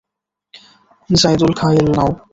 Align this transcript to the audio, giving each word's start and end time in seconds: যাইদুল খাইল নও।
যাইদুল 1.09 1.51
খাইল 1.59 1.85
নও। 1.97 2.09